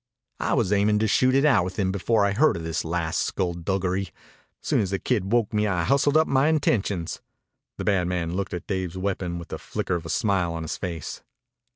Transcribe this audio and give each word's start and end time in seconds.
"I 0.39 0.55
was 0.55 0.73
aimin' 0.73 0.97
to 0.97 1.07
shoot 1.07 1.35
it 1.35 1.45
out 1.45 1.63
with 1.63 1.77
him 1.77 1.91
before 1.91 2.25
I 2.25 2.31
heard 2.31 2.57
of 2.57 2.63
this 2.63 2.83
last 2.83 3.19
scullduggery. 3.21 4.09
Soon 4.59 4.79
as 4.79 4.89
the 4.89 4.97
kid 4.97 5.31
woke 5.31 5.53
me 5.53 5.67
I 5.67 5.83
hustled 5.83 6.17
up 6.17 6.27
my 6.27 6.47
intentions." 6.47 7.21
The 7.77 7.83
bad 7.85 8.07
man 8.07 8.33
looked 8.33 8.55
at 8.55 8.65
Dave's 8.65 8.97
weapon 8.97 9.37
with 9.37 9.49
the 9.49 9.59
flicker 9.59 9.93
of 9.93 10.07
a 10.07 10.09
smile 10.09 10.53
on 10.55 10.63
his 10.63 10.75
face. 10.75 11.21